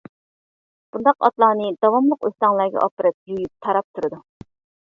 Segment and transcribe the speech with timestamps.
[0.95, 4.21] بۇنداق ئاتلارنى داۋاملىق ئۆستەڭلەرگە ئاپىرىپ يۇيۇپ-تاراپ تۇرىدۇ.